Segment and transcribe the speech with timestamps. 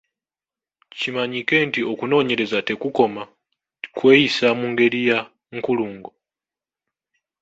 [0.99, 3.23] Kimanyike nti okunoonyereza tekukoma,
[3.97, 5.19] kweyisa mu ngeri ya
[5.55, 6.09] nkulungo.